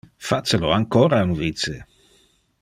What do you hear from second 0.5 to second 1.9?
lo ancora un vice!